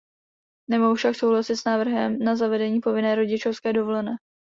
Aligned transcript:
Nemohu 0.69 0.95
však 0.95 1.15
souhlasit 1.15 1.55
s 1.55 1.63
návrhem 1.63 2.19
na 2.19 2.35
zavedení 2.35 2.79
povinné 2.79 3.15
rodičovské 3.15 3.73
dovolené. 3.73 4.11